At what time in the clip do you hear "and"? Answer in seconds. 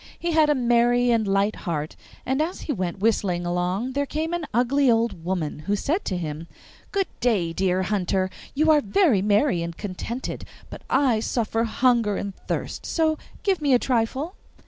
1.11-1.27, 2.25-2.41, 9.61-9.77, 12.17-12.33